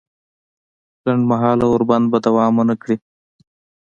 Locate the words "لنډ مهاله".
1.05-1.65